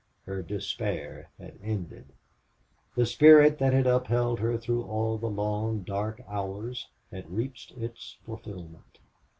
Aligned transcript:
Her 0.25 0.41
despair 0.41 1.29
had 1.37 1.59
ended. 1.61 2.07
The 2.95 3.05
spirit 3.05 3.59
that 3.59 3.71
had 3.71 3.85
upheld 3.85 4.39
her 4.39 4.57
through 4.57 4.81
all 4.85 5.19
the 5.19 5.29
long, 5.29 5.83
dark 5.83 6.23
hours 6.27 6.87
had 7.11 7.29
reached 7.29 7.73
its 7.77 8.17
fulfilment. 8.25 8.97